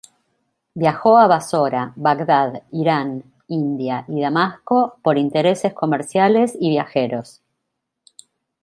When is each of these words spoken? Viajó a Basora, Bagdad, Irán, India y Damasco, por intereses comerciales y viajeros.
Viajó 0.73 1.19
a 1.19 1.27
Basora, 1.27 1.93
Bagdad, 1.95 2.63
Irán, 2.71 3.23
India 3.47 4.03
y 4.07 4.19
Damasco, 4.19 4.97
por 5.03 5.19
intereses 5.19 5.73
comerciales 5.75 6.57
y 6.59 6.71
viajeros. 6.71 7.43